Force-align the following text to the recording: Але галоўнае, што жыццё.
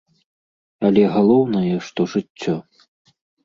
Але 0.89 1.03
галоўнае, 1.19 1.75
што 1.91 2.01
жыццё. 2.17 2.59